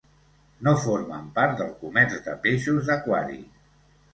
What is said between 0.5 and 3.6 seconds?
No formen part del comerç de peixos d'aquari.